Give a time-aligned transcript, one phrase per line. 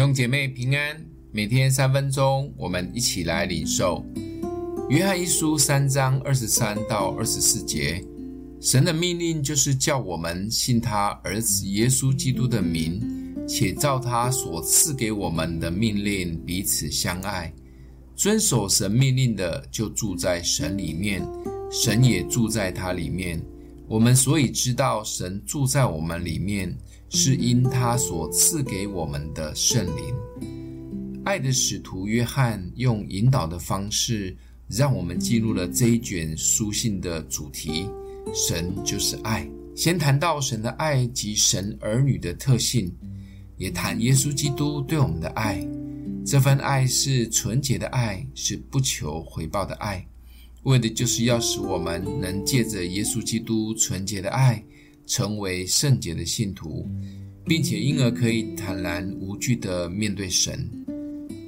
[0.00, 0.96] 兄姐妹平安，
[1.30, 4.02] 每天三分钟，我们一起来领受
[4.88, 8.02] 约翰一书三章二十三到二十四节。
[8.62, 12.98] 神的命令就是叫我们信他儿子耶稣基督的名，
[13.46, 17.52] 且照他所赐给我们的命令彼此相爱。
[18.16, 21.22] 遵守神命令的，就住在神里面，
[21.70, 23.38] 神也住在他里面。
[23.90, 26.72] 我们所以知道神住在我们里面，
[27.08, 30.14] 是因他所赐给我们的圣灵。
[31.24, 34.36] 爱的使徒约翰用引导的方式，
[34.68, 37.88] 让我们进入了这一卷书信的主题：
[38.32, 39.50] 神就是爱。
[39.74, 42.94] 先谈到神的爱及神儿女的特性，
[43.56, 45.66] 也谈耶稣基督对我们的爱。
[46.24, 50.06] 这份爱是纯洁的爱，是不求回报的爱。
[50.64, 54.62] 为的就是要使我们能借着耶稣基督纯洁的爱，
[55.06, 56.86] 成为圣洁的信徒，
[57.46, 60.70] 并且因而可以坦然无惧地面对神。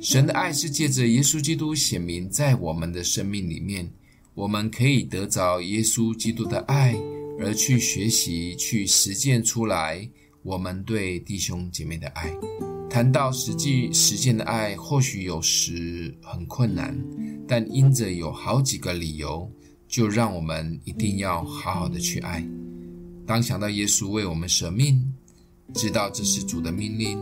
[0.00, 3.90] 神的爱是借着耶稣基督显明在我们的生命里面，
[4.34, 6.94] 我们可以得着耶稣基督的爱，
[7.40, 10.08] 而去学习、去实践出来
[10.42, 12.30] 我们对弟兄姐妹的爱。
[12.90, 16.98] 谈到实际实践的爱，或许有时很困难，
[17.46, 19.50] 但因着有好几个理由，
[19.86, 22.44] 就让我们一定要好好的去爱。
[23.26, 25.04] 当想到耶稣为我们舍命，
[25.74, 27.20] 知道这是主的命令，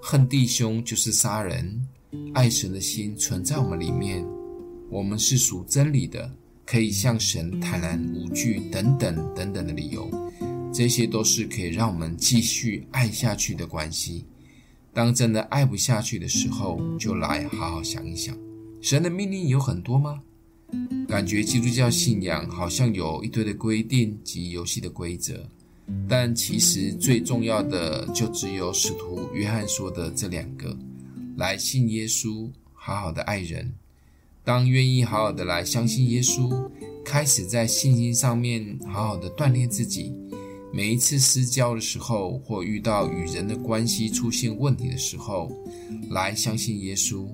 [0.00, 1.88] 恨弟兄就是杀人，
[2.32, 4.24] 爱神的心存在我们里面，
[4.88, 6.30] 我们是属真理的，
[6.64, 10.08] 可以向神坦然无惧，等等等等的理由，
[10.72, 14.24] 这些都是可以让我们继续爱下去的关系。
[14.94, 18.34] 当真的爱不下去的时候，就来好好想一想，
[18.80, 20.22] 神的命令有很多吗？
[21.08, 25.46] 感觉基督教信仰好像有一堆的规定及游戏的规则，
[26.08, 30.76] 但其实最重要的就只有使徒约翰说的这两个：
[31.36, 33.72] 来信耶稣，好好的爱人。
[34.44, 36.70] 当愿意好好的来相信耶稣，
[37.04, 40.12] 开始在信心上面好好的锻炼自己。
[40.74, 45.48] 每一次私交的时候，或遇到与人的关系出现问题的时候，
[46.10, 47.28] 来相信耶稣，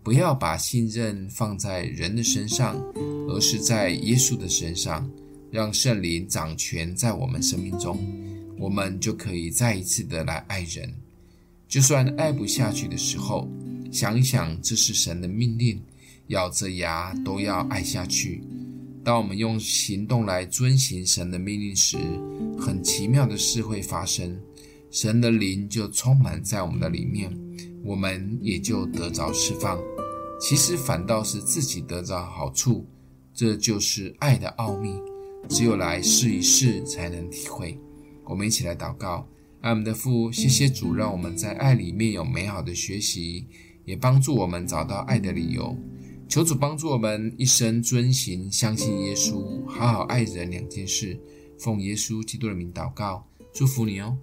[0.00, 2.80] 不要把信任放在人的身上，
[3.28, 5.10] 而是在耶稣的身上，
[5.50, 7.98] 让圣灵掌权在我们生命中，
[8.60, 10.94] 我们就可以再一次的来爱人。
[11.66, 13.48] 就算爱不下去的时候，
[13.90, 15.82] 想一想这是神的命令，
[16.28, 18.40] 咬着牙都要爱下去。
[19.04, 21.98] 当我们用行动来遵行神的命令时，
[22.58, 24.40] 很奇妙的事会发生，
[24.90, 27.30] 神的灵就充满在我们的里面，
[27.84, 29.78] 我们也就得着释放。
[30.40, 32.86] 其实反倒是自己得着好处，
[33.34, 34.94] 这就是爱的奥秘，
[35.50, 37.78] 只有来试一试才能体会。
[38.24, 39.28] 我们一起来祷告，
[39.60, 43.46] 爱我们的父，谢谢主，让我们在爱里面有美好的学习，
[43.84, 45.76] 也帮助我们找到爱的理由。
[46.28, 51.18] 求主帮助我们一生遵行、相信耶稣、好好爱人两件事。
[51.58, 54.18] 奉耶稣基督的名祷告，祝福你哦。